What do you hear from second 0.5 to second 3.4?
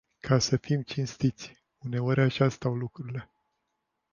fim cinstiți, uneori așa stau lucrurile.